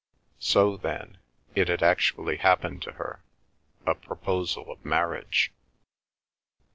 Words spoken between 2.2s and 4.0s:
happened to her, a